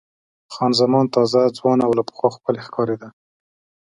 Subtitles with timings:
[0.53, 3.07] خان زمان تازه، ځوانه او له پخوا ښکلې ښکارېده.